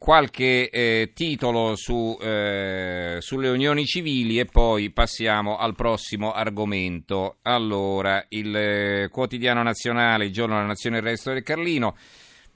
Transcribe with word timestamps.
qualche 0.00 0.70
eh, 0.70 1.10
titolo 1.14 1.76
su, 1.76 2.16
eh, 2.22 3.18
sulle 3.20 3.50
unioni 3.50 3.84
civili 3.84 4.38
e 4.38 4.46
poi 4.46 4.88
passiamo 4.88 5.58
al 5.58 5.74
prossimo 5.74 6.32
argomento. 6.32 7.36
Allora, 7.42 8.24
il 8.30 8.56
eh, 8.56 9.08
quotidiano 9.10 9.62
nazionale, 9.62 10.24
il 10.24 10.32
giorno 10.32 10.54
della 10.54 10.68
nazione 10.68 10.96
e 10.96 10.98
il 11.00 11.04
resto 11.04 11.34
del 11.34 11.42
Carlino. 11.42 11.98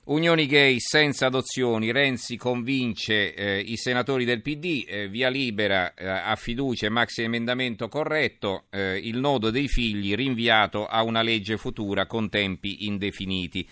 Unioni 0.05 0.47
gay 0.47 0.77
senza 0.79 1.27
adozioni, 1.27 1.93
Renzi 1.93 2.39
convince 2.39 3.35
eh, 3.35 3.59
i 3.59 3.77
senatori 3.77 4.25
del 4.25 4.41
PD, 4.41 4.87
eh, 4.89 5.09
via 5.09 5.29
libera 5.29 5.93
eh, 5.93 6.09
a 6.09 6.35
fiducia 6.37 6.87
e 6.87 6.91
maxi 6.91 7.25
emendamento 7.25 7.89
corretto, 7.89 8.65
il 8.73 9.19
nodo 9.19 9.51
dei 9.51 9.69
figli 9.69 10.15
rinviato 10.15 10.87
a 10.87 11.03
una 11.03 11.21
legge 11.21 11.59
futura 11.59 12.07
con 12.07 12.31
tempi 12.31 12.87
indefiniti. 12.87 13.69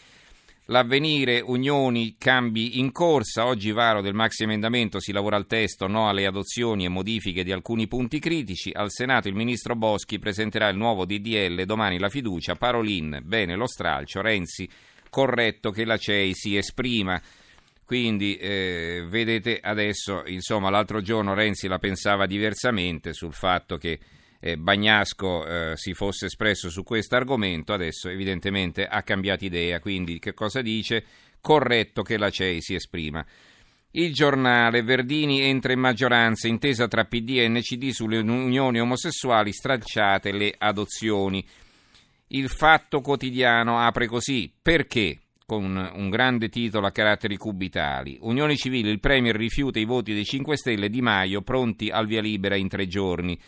L'avvenire, 0.67 1.41
unioni, 1.41 2.15
cambi 2.17 2.79
in 2.79 2.93
corsa. 2.93 3.47
Oggi 3.47 3.73
varo 3.73 4.01
del 4.01 4.15
maxi 4.15 4.45
emendamento, 4.45 5.01
si 5.01 5.11
lavora 5.11 5.37
al 5.37 5.47
testo, 5.47 5.89
no 5.89 6.09
alle 6.09 6.25
adozioni 6.25 6.85
e 6.85 6.89
modifiche 6.89 7.43
di 7.43 7.51
alcuni 7.51 7.89
punti 7.89 8.21
critici. 8.21 8.71
Al 8.73 8.91
Senato 8.91 9.27
il 9.27 9.35
ministro 9.35 9.75
Boschi 9.75 10.21
presenterà 10.21 10.69
il 10.69 10.77
nuovo 10.77 11.05
DDL, 11.05 11.65
domani 11.65 11.99
la 11.99 12.09
fiducia. 12.09 12.55
Parolin, 12.55 13.21
bene 13.25 13.57
lo 13.57 13.67
stralcio. 13.67 14.21
Renzi, 14.21 14.69
corretto 15.11 15.73
che 15.73 15.85
la 15.85 15.97
CEI 15.97 16.33
si 16.33 16.57
esprima. 16.57 17.21
Quindi 17.85 18.37
eh, 18.37 19.05
vedete 19.09 19.59
adesso, 19.61 20.23
insomma, 20.27 20.71
l'altro 20.71 21.03
giorno 21.03 21.35
Renzi 21.35 21.67
la 21.67 21.79
pensava 21.79 22.25
diversamente 22.25 23.13
sul 23.13 23.35
fatto 23.35 23.77
che 23.77 23.99
Bagnasco 24.57 25.47
eh, 25.47 25.73
si 25.77 25.95
fosse 25.95 26.27
espresso 26.27 26.69
su 26.69 26.83
questo 26.83 27.15
argomento, 27.15 27.73
adesso 27.73 28.09
evidentemente 28.09 28.85
ha 28.85 29.03
cambiato 29.03 29.45
idea, 29.45 29.79
quindi 29.79 30.19
che 30.19 30.35
cosa 30.35 30.61
dice? 30.63 31.05
Corretto 31.41 32.03
che 32.03 32.19
la 32.19 32.29
CEI 32.29 32.61
si 32.61 32.75
esprima. 32.75 33.25
Il 33.93 34.13
giornale 34.13 34.83
Verdini 34.83 35.43
entra 35.43 35.73
in 35.73 35.79
maggioranza, 35.79 36.49
intesa 36.49 36.89
tra 36.89 37.05
PD 37.05 37.39
e 37.39 37.49
NCD 37.49 37.91
sulle 37.91 38.19
unioni 38.19 38.81
omosessuali, 38.81 39.53
stracciate 39.53 40.33
le 40.33 40.55
adozioni. 40.59 41.47
Il 42.29 42.49
fatto 42.49 43.01
quotidiano 43.01 43.79
apre 43.79 44.07
così, 44.07 44.51
perché? 44.61 45.19
Con 45.45 45.77
un 45.95 46.09
grande 46.09 46.49
titolo 46.49 46.87
a 46.87 46.91
caratteri 46.91 47.37
cubitali. 47.37 48.17
Unioni 48.23 48.57
civili, 48.57 48.89
il 48.89 48.99
Premier 48.99 49.37
rifiuta 49.37 49.79
i 49.79 49.85
voti 49.85 50.15
dei 50.15 50.25
5 50.25 50.57
Stelle 50.57 50.89
Di 50.89 51.03
Maio, 51.03 51.43
pronti 51.43 51.91
al 51.91 52.07
via 52.07 52.23
libera 52.23 52.57
in 52.57 52.69
tre 52.69 52.89
giorni. 52.89 53.39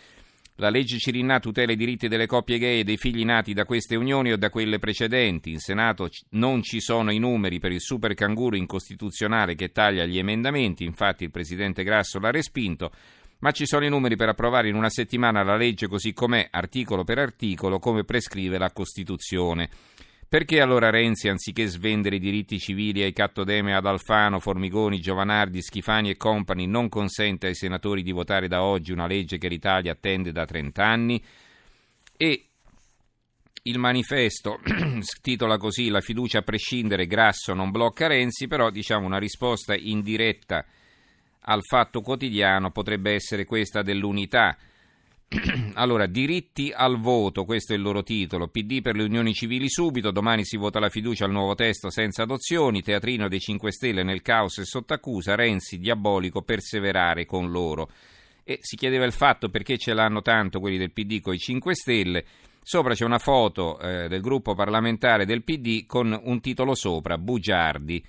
La 0.58 0.69
legge 0.69 0.98
Cirinà 0.98 1.41
tutela 1.41 1.72
i 1.72 1.77
diritti 1.77 2.06
delle 2.06 2.27
coppie 2.27 2.58
gay 2.58 2.78
e 2.78 2.84
dei 2.84 2.97
figli 2.97 3.24
nati 3.24 3.55
da 3.55 3.64
queste 3.64 3.97
unioni 3.97 4.30
o 4.30 4.36
da 4.36 4.50
quelle 4.50 4.78
precedenti. 4.78 5.50
In 5.50 5.58
Senato 5.58 6.08
non 6.30 6.62
ci 6.62 6.80
sono 6.80 7.11
i 7.11 7.19
numeri 7.19 7.58
per 7.58 7.72
il 7.72 7.80
super 7.80 8.14
canguro 8.14 8.55
incostituzionale 8.55 9.56
che 9.56 9.72
taglia 9.72 10.05
gli 10.05 10.16
emendamenti, 10.16 10.84
infatti 10.84 11.24
il 11.24 11.33
presidente 11.33 11.83
Grasso 11.83 12.20
l'ha 12.20 12.30
respinto, 12.30 12.92
ma 13.41 13.50
ci 13.50 13.66
sono 13.66 13.84
i 13.84 13.88
numeri 13.88 14.14
per 14.14 14.28
approvare 14.28 14.69
in 14.69 14.77
una 14.77 14.91
settimana 14.91 15.42
la 15.42 15.56
legge 15.56 15.88
così 15.88 16.12
com'è, 16.12 16.46
articolo 16.48 17.02
per 17.02 17.18
articolo, 17.18 17.80
come 17.80 18.05
prescrive 18.05 18.56
la 18.56 18.70
Costituzione. 18.70 19.68
Perché 20.34 20.60
allora 20.60 20.90
Renzi, 20.90 21.28
anziché 21.28 21.64
svendere 21.68 22.16
i 22.16 22.18
diritti 22.18 22.58
civili 22.58 23.04
ai 23.04 23.12
Cattodeme, 23.12 23.72
ad 23.72 23.86
Alfano, 23.86 24.40
Formigoni, 24.40 24.98
Giovanardi, 24.98 25.62
Schifani 25.62 26.10
e 26.10 26.16
compagni, 26.16 26.66
non 26.66 26.88
consente 26.88 27.46
ai 27.46 27.54
senatori 27.54 28.02
di 28.02 28.10
votare 28.10 28.48
da 28.48 28.64
oggi 28.64 28.90
una 28.90 29.06
legge 29.06 29.38
che 29.38 29.46
l'Italia 29.46 29.92
attende 29.92 30.32
da 30.32 30.44
30 30.44 30.84
anni? 30.84 31.24
E 32.16 32.46
il 33.62 33.78
manifesto 33.78 34.58
titola 35.22 35.56
così 35.56 35.88
La 35.88 36.00
fiducia 36.00 36.38
a 36.38 36.42
prescindere, 36.42 37.06
Grasso 37.06 37.55
non 37.55 37.70
blocca 37.70 38.08
Renzi, 38.08 38.48
però 38.48 38.70
diciamo 38.70 39.06
una 39.06 39.18
risposta 39.18 39.77
indiretta 39.77 40.66
al 41.42 41.62
fatto 41.62 42.00
quotidiano 42.00 42.72
potrebbe 42.72 43.12
essere 43.12 43.44
questa 43.44 43.82
dell'unità. 43.82 44.56
allora, 45.74 46.06
diritti 46.06 46.72
al 46.74 46.98
voto, 46.98 47.44
questo 47.44 47.72
è 47.72 47.77
il 47.77 47.82
loro 47.82 48.02
titolo. 48.02 48.48
PD 48.48 48.80
per 48.80 48.96
le 48.96 49.05
unioni 49.05 49.33
civili 49.34 49.68
subito, 49.68 50.11
domani 50.11 50.45
si 50.45 50.56
vota 50.56 50.78
la 50.78 50.89
fiducia 50.89 51.24
al 51.24 51.33
nuovo 51.33 51.55
testo 51.55 51.90
senza 51.90 52.22
adozioni, 52.22 52.83
teatrino 52.83 53.28
dei 53.28 53.40
5 53.40 53.73
Stelle 53.73 54.02
nel 54.02 54.23
caos 54.23 54.58
e 54.58 54.64
sotto 54.64 54.94
accusa, 54.94 55.34
Renzi 55.34 55.78
diabolico 55.78 56.42
perseverare 56.42 57.24
con 57.27 57.50
loro. 57.50 57.90
E 58.44 58.58
si 58.61 58.77
chiedeva 58.77 59.05
il 59.05 59.12
fatto 59.12 59.48
perché 59.48 59.78
ce 59.78 59.94
l'hanno 59.94 60.20
tanto 60.20 60.61
quelli 60.61 60.77
del 60.77 60.92
PD 60.92 61.20
con 61.20 61.34
i 61.34 61.39
5 61.39 61.74
Stelle. 61.74 62.24
Sopra 62.62 62.94
c'è 62.94 63.05
una 63.05 63.18
foto 63.18 63.78
eh, 63.78 64.08
del 64.08 64.20
gruppo 64.20 64.55
parlamentare 64.55 65.27
del 65.27 65.42
PD 65.42 65.86
con 65.86 66.18
un 66.23 66.40
titolo 66.40 66.74
sopra, 66.74 67.18
Bugiardi. 67.18 68.05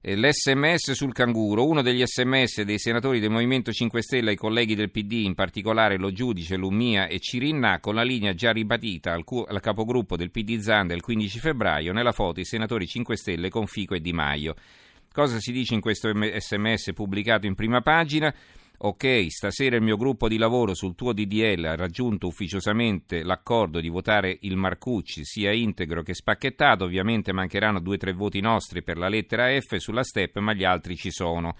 Eh, 0.00 0.14
L'SMS 0.16 0.92
sul 0.92 1.12
canguro, 1.12 1.66
uno 1.66 1.82
degli 1.82 2.04
sms 2.06 2.62
dei 2.62 2.78
senatori 2.78 3.18
del 3.18 3.30
Movimento 3.30 3.72
5 3.72 4.00
Stelle 4.00 4.30
ai 4.30 4.36
colleghi 4.36 4.76
del 4.76 4.92
PD, 4.92 5.24
in 5.24 5.34
particolare 5.34 5.98
lo 5.98 6.12
giudice 6.12 6.54
Lumia 6.54 7.08
e 7.08 7.18
Cirinna, 7.18 7.80
con 7.80 7.96
la 7.96 8.04
linea 8.04 8.32
già 8.32 8.52
ribadita 8.52 9.12
al, 9.12 9.24
cu- 9.24 9.44
al 9.48 9.58
capogruppo 9.58 10.16
del 10.16 10.30
PD 10.30 10.60
Zanda 10.60 10.94
il 10.94 11.02
15 11.02 11.40
febbraio, 11.40 11.92
nella 11.92 12.12
foto 12.12 12.38
i 12.38 12.44
senatori 12.44 12.86
5 12.86 13.16
Stelle 13.16 13.48
con 13.48 13.66
Fico 13.66 13.96
e 13.96 14.00
Di 14.00 14.12
Maio. 14.12 14.54
Cosa 15.12 15.40
si 15.40 15.50
dice 15.50 15.74
in 15.74 15.80
questo 15.80 16.12
sms 16.12 16.92
pubblicato 16.94 17.46
in 17.46 17.56
prima 17.56 17.80
pagina? 17.80 18.32
Ok, 18.80 19.26
stasera 19.28 19.74
il 19.74 19.82
mio 19.82 19.96
gruppo 19.96 20.28
di 20.28 20.38
lavoro 20.38 20.72
sul 20.72 20.94
tuo 20.94 21.12
DDL 21.12 21.64
ha 21.64 21.74
raggiunto 21.74 22.28
ufficiosamente 22.28 23.24
l'accordo 23.24 23.80
di 23.80 23.88
votare 23.88 24.38
il 24.42 24.54
Marcucci 24.54 25.24
sia 25.24 25.50
integro 25.50 26.02
che 26.02 26.14
spacchettato, 26.14 26.84
ovviamente 26.84 27.32
mancheranno 27.32 27.80
due 27.80 27.96
o 27.96 27.98
tre 27.98 28.12
voti 28.12 28.38
nostri 28.38 28.84
per 28.84 28.96
la 28.96 29.08
lettera 29.08 29.48
F 29.60 29.74
sulla 29.78 30.04
step, 30.04 30.38
ma 30.38 30.52
gli 30.52 30.62
altri 30.62 30.94
ci 30.94 31.10
sono. 31.10 31.56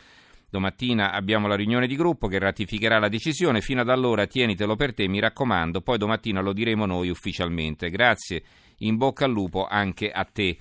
Domattina 0.48 1.10
abbiamo 1.10 1.48
la 1.48 1.56
riunione 1.56 1.88
di 1.88 1.96
gruppo 1.96 2.28
che 2.28 2.38
ratificherà 2.38 3.00
la 3.00 3.08
decisione, 3.08 3.62
fino 3.62 3.80
ad 3.80 3.88
allora 3.88 4.28
tienitelo 4.28 4.76
per 4.76 4.94
te, 4.94 5.08
mi 5.08 5.18
raccomando, 5.18 5.80
poi 5.80 5.98
domattina 5.98 6.40
lo 6.40 6.52
diremo 6.52 6.86
noi 6.86 7.08
ufficialmente. 7.08 7.90
Grazie, 7.90 8.44
in 8.78 8.96
bocca 8.96 9.24
al 9.24 9.32
lupo 9.32 9.66
anche 9.66 10.12
a 10.12 10.22
te. 10.22 10.56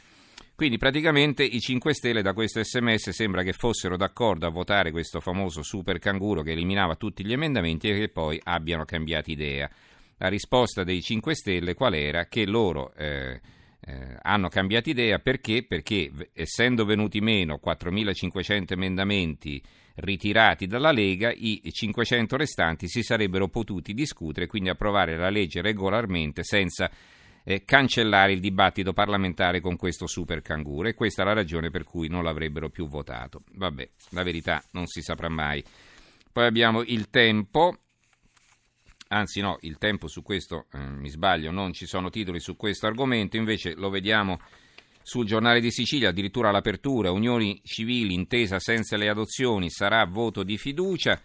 Quindi 0.57 0.79
praticamente 0.79 1.43
i 1.43 1.59
5 1.59 1.93
Stelle 1.93 2.23
da 2.23 2.33
questo 2.33 2.63
sms 2.63 3.11
sembra 3.11 3.43
che 3.43 3.53
fossero 3.53 3.95
d'accordo 3.95 4.47
a 4.47 4.49
votare 4.49 4.89
questo 4.89 5.19
famoso 5.19 5.61
super 5.61 5.99
canguro 5.99 6.41
che 6.41 6.53
eliminava 6.53 6.95
tutti 6.95 7.23
gli 7.23 7.31
emendamenti 7.31 7.87
e 7.87 7.93
che 7.95 8.09
poi 8.09 8.41
abbiano 8.43 8.83
cambiato 8.83 9.29
idea. 9.29 9.69
La 10.17 10.29
risposta 10.29 10.83
dei 10.83 11.03
5 11.03 11.35
Stelle 11.35 11.75
qual 11.75 11.93
era? 11.93 12.25
Che 12.25 12.47
loro 12.47 12.91
eh, 12.95 13.39
eh, 13.81 14.17
hanno 14.23 14.47
cambiato 14.47 14.89
idea 14.89 15.19
perché? 15.19 15.63
Perché 15.63 16.11
essendo 16.33 16.85
venuti 16.85 17.21
meno 17.21 17.59
4.500 17.63 18.63
emendamenti 18.69 19.61
ritirati 19.97 20.65
dalla 20.65 20.91
Lega, 20.91 21.31
i 21.31 21.61
500 21.71 22.35
restanti 22.35 22.87
si 22.87 23.03
sarebbero 23.03 23.47
potuti 23.47 23.93
discutere 23.93 24.45
e 24.45 24.49
quindi 24.49 24.69
approvare 24.69 25.17
la 25.17 25.29
legge 25.29 25.61
regolarmente 25.61 26.43
senza 26.43 26.89
eh, 27.49 27.63
cancellare 27.63 28.33
il 28.33 28.41
dibattito 28.41 28.91
parlamentare 28.91 29.61
con 29.61 29.77
questo 29.77 30.05
super 30.05 30.41
canguro 30.41 30.89
e 30.89 30.93
questa 30.93 31.21
è 31.21 31.25
la 31.25 31.31
ragione 31.31 31.69
per 31.69 31.85
cui 31.85 32.09
non 32.09 32.25
l'avrebbero 32.25 32.69
più 32.69 32.89
votato. 32.89 33.43
Vabbè, 33.53 33.89
la 34.09 34.23
verità 34.23 34.61
non 34.71 34.85
si 34.85 35.01
saprà 35.01 35.29
mai. 35.29 35.63
Poi 36.29 36.45
abbiamo 36.45 36.81
il 36.81 37.09
tempo. 37.09 37.77
Anzi 39.07 39.39
no, 39.39 39.59
il 39.61 39.77
tempo 39.77 40.09
su 40.09 40.23
questo, 40.23 40.65
eh, 40.73 40.77
mi 40.77 41.07
sbaglio, 41.07 41.49
non 41.49 41.71
ci 41.71 41.85
sono 41.85 42.09
titoli 42.09 42.41
su 42.41 42.57
questo 42.57 42.85
argomento, 42.85 43.37
invece 43.37 43.75
lo 43.75 43.89
vediamo 43.89 44.41
sul 45.01 45.25
giornale 45.25 45.61
di 45.61 45.71
Sicilia, 45.71 46.09
addirittura 46.09 46.51
l'apertura, 46.51 47.11
unioni 47.11 47.61
civili 47.63 48.13
intesa 48.13 48.59
senza 48.59 48.97
le 48.97 49.07
adozioni, 49.07 49.69
sarà 49.69 50.03
voto 50.03 50.43
di 50.43 50.57
fiducia 50.57 51.21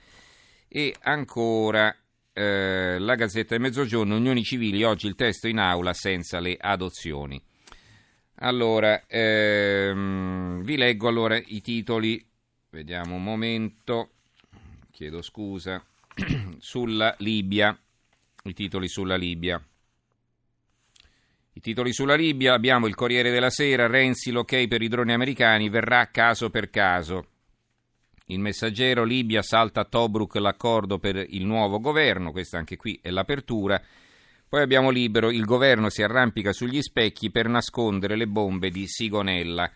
e 0.69 0.95
ancora 1.01 1.93
eh, 2.33 2.99
la 2.99 3.15
Gazzetta 3.15 3.55
del 3.55 3.61
Mezzogiorno, 3.61 4.17
Unioni 4.17 4.43
Civili, 4.43 4.83
oggi 4.85 5.07
il 5.07 5.15
testo 5.15 5.49
in 5.49 5.59
aula 5.59 5.93
senza 5.93 6.41
le 6.41 6.57
adozioni. 6.59 7.41
Allora, 8.37 9.05
ehm, 9.07 10.63
vi 10.63 10.77
leggo 10.77 11.09
allora 11.09 11.37
i 11.37 11.61
titoli, 11.61 12.25
vediamo 12.71 13.15
un 13.15 13.23
momento, 13.23 14.11
chiedo 14.91 15.23
scusa, 15.23 15.85
sulla 16.59 17.15
Libia, 17.19 17.79
i 18.45 18.55
titoli 18.55 18.89
sulla 18.89 19.17
Libia. 19.17 19.65
I 21.55 21.61
titoli 21.61 21.93
sulla 21.93 22.15
Libia, 22.15 22.55
abbiamo 22.55 22.87
il 22.87 22.95
Corriere 22.95 23.31
della 23.31 23.51
Sera, 23.51 23.87
Renzi 23.87 24.31
l'ok 24.31 24.67
per 24.67 24.81
i 24.81 24.89
droni 24.89 25.13
americani, 25.13 25.69
verrà 25.69 26.11
caso 26.11 26.49
per 26.49 26.71
caso. 26.71 27.32
Il 28.27 28.39
messaggero 28.39 29.05
Libia 29.05 29.43
salta 29.43 29.81
a 29.81 29.85
Tobruk 29.85 30.35
l'accordo 30.37 30.99
per 30.99 31.17
il 31.29 31.45
nuovo 31.45 31.81
governo, 31.81 32.31
questa 32.31 32.59
anche 32.59 32.77
qui 32.77 32.99
è 33.03 33.11
l'apertura. 33.11 33.81
Poi 34.49 34.63
abbiamo 34.63 34.91
libero, 34.91 35.31
il 35.31 35.45
governo 35.45 35.89
si 35.89 36.03
arrampica 36.03 36.53
sugli 36.53 36.83
specchi 36.83 37.31
per 37.31 37.49
nascondere 37.49 38.17
le 38.17 38.27
bombe 38.27 38.71
di 38.71 38.87
Sigonella. 38.87 39.71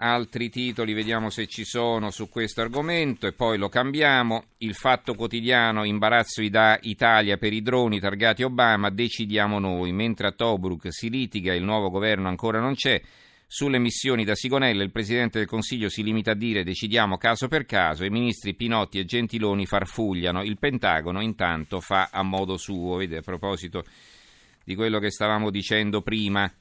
Altri 0.00 0.48
titoli, 0.48 0.92
vediamo 0.92 1.28
se 1.28 1.48
ci 1.48 1.64
sono 1.64 2.10
su 2.12 2.28
questo 2.28 2.60
argomento 2.60 3.26
e 3.26 3.32
poi 3.32 3.58
lo 3.58 3.68
cambiamo. 3.68 4.44
Il 4.58 4.74
fatto 4.74 5.14
quotidiano, 5.14 5.82
imbarazzo 5.82 6.48
da 6.48 6.78
Italia 6.82 7.36
per 7.36 7.52
i 7.52 7.62
droni 7.62 7.98
targati 7.98 8.44
Obama, 8.44 8.90
decidiamo 8.90 9.58
noi. 9.58 9.90
Mentre 9.90 10.28
a 10.28 10.32
Tobruk 10.32 10.86
si 10.90 11.10
litiga, 11.10 11.52
il 11.52 11.64
nuovo 11.64 11.90
governo 11.90 12.28
ancora 12.28 12.60
non 12.60 12.74
c'è. 12.74 13.02
Sulle 13.50 13.78
missioni 13.78 14.26
da 14.26 14.34
Sigonella 14.34 14.82
il 14.82 14.90
Presidente 14.90 15.38
del 15.38 15.48
Consiglio 15.48 15.88
si 15.88 16.02
limita 16.02 16.32
a 16.32 16.34
dire 16.34 16.64
decidiamo 16.64 17.16
caso 17.16 17.48
per 17.48 17.64
caso 17.64 18.04
i 18.04 18.10
ministri 18.10 18.52
Pinotti 18.54 18.98
e 18.98 19.06
Gentiloni 19.06 19.64
farfugliano. 19.64 20.42
Il 20.42 20.58
Pentagono 20.58 21.22
intanto 21.22 21.80
fa 21.80 22.10
a 22.12 22.22
modo 22.22 22.58
suo. 22.58 22.96
Vede, 22.96 23.16
a 23.16 23.22
proposito 23.22 23.86
di 24.62 24.74
quello 24.74 24.98
che 24.98 25.10
stavamo 25.10 25.50
dicendo 25.50 26.02
prima. 26.02 26.52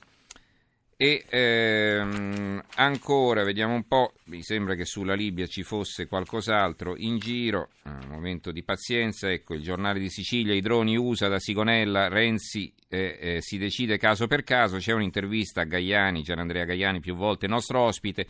E 1.00 1.26
ehm, 1.30 2.60
ancora, 2.78 3.44
vediamo 3.44 3.76
un 3.76 3.88
po', 3.88 4.14
mi 4.26 4.42
sembra 4.42 4.74
che 4.74 4.84
sulla 4.84 5.14
Libia 5.14 5.46
ci 5.46 5.62
fosse 5.62 6.08
qualcos'altro 6.08 6.96
in 6.98 7.20
giro, 7.20 7.70
un 7.84 8.08
momento 8.10 8.52
di 8.52 8.64
pazienza, 8.64 9.32
ecco 9.32 9.54
il 9.54 9.62
giornale 9.62 10.00
di 10.00 10.10
Sicilia, 10.10 10.56
i 10.56 10.60
droni 10.60 10.98
USA 10.98 11.28
da 11.28 11.38
Sigonella, 11.38 12.08
Renzi 12.08 12.74
eh, 12.90 13.18
eh, 13.22 13.42
si 13.42 13.60
decide 13.60 14.00
caso 14.00 14.26
per 14.26 14.42
caso, 14.42 14.78
c'è 14.78 14.92
un'intervista 14.92 15.62
a 15.62 15.66
Gaiani, 15.66 16.24
c'era 16.24 16.42
Andrea 16.42 16.66
Gaiani 16.66 17.00
più 17.00 17.14
volte 17.14 17.46
nostro 17.46 17.82
ospite, 17.82 18.28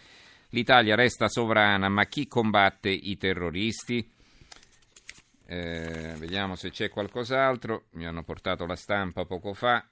l'Italia 0.50 0.96
resta 0.96 1.30
sovrana, 1.30 1.88
ma 1.88 2.04
chi 2.04 2.28
combatte 2.28 2.90
i 2.90 3.16
terroristi? 3.16 4.06
Eh, 5.46 6.16
vediamo 6.18 6.56
se 6.56 6.70
c'è 6.70 6.90
qualcos'altro, 6.90 7.86
mi 7.92 8.06
hanno 8.06 8.24
portato 8.24 8.66
la 8.66 8.76
stampa 8.76 9.24
poco 9.24 9.54
fa. 9.54 9.88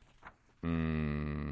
Mm. 0.68 1.45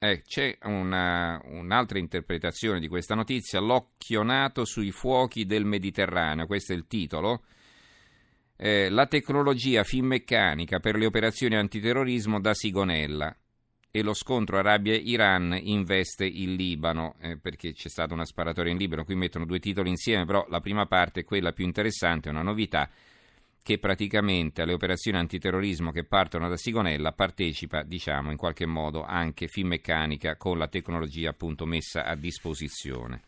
Eh, 0.00 0.22
c'è 0.22 0.56
una, 0.62 1.40
un'altra 1.46 1.98
interpretazione 1.98 2.78
di 2.78 2.86
questa 2.86 3.16
notizia, 3.16 3.58
l'occhio 3.58 4.22
nato 4.22 4.64
sui 4.64 4.92
fuochi 4.92 5.44
del 5.44 5.64
Mediterraneo, 5.64 6.46
questo 6.46 6.72
è 6.72 6.76
il 6.76 6.86
titolo. 6.86 7.42
Eh, 8.56 8.90
la 8.90 9.06
tecnologia 9.06 9.82
finmeccanica 9.82 10.78
per 10.78 10.94
le 10.94 11.06
operazioni 11.06 11.56
antiterrorismo 11.56 12.40
da 12.40 12.54
Sigonella. 12.54 13.36
E 13.90 14.02
lo 14.02 14.14
scontro 14.14 14.58
Arabia-Iran 14.58 15.58
investe 15.60 16.26
il 16.26 16.54
Libano, 16.54 17.16
eh, 17.20 17.36
perché 17.36 17.72
c'è 17.72 17.88
stata 17.88 18.14
una 18.14 18.24
sparatoria 18.24 18.70
in 18.70 18.78
Libano, 18.78 19.04
qui 19.04 19.16
mettono 19.16 19.46
due 19.46 19.58
titoli 19.58 19.88
insieme, 19.88 20.24
però 20.26 20.46
la 20.48 20.60
prima 20.60 20.86
parte 20.86 21.20
è 21.20 21.24
quella 21.24 21.52
più 21.52 21.64
interessante, 21.64 22.28
una 22.28 22.42
novità 22.42 22.88
che 23.68 23.76
praticamente 23.76 24.62
alle 24.62 24.72
operazioni 24.72 25.18
antiterrorismo 25.18 25.90
che 25.90 26.02
partono 26.02 26.48
da 26.48 26.56
Sigonella 26.56 27.12
partecipa, 27.12 27.82
diciamo, 27.82 28.30
in 28.30 28.38
qualche 28.38 28.64
modo 28.64 29.04
anche 29.04 29.46
Finmeccanica 29.46 30.38
con 30.38 30.56
la 30.56 30.68
tecnologia 30.68 31.28
appunto 31.28 31.66
messa 31.66 32.06
a 32.06 32.14
disposizione. 32.14 33.20